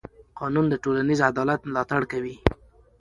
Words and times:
قانون 0.39 0.65
د 0.69 0.75
ټولنیز 0.83 1.19
عدالت 1.29 1.59
ملاتړ 1.69 2.01
کوي. 2.11 2.35